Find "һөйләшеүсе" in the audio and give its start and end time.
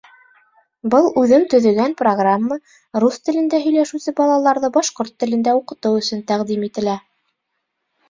3.67-4.17